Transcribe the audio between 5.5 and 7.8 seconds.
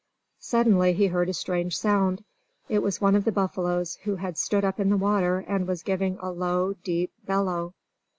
was giving a low, deep bellow.